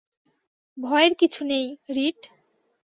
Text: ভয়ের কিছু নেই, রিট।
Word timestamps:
ভয়ের 0.77 1.13
কিছু 1.15 1.41
নেই, 1.43 1.65
রিট। 1.89 2.21